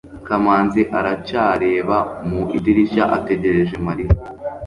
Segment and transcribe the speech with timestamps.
[0.27, 1.97] kamanzi aracyareba
[2.27, 4.11] mu idirishya ategereje mariya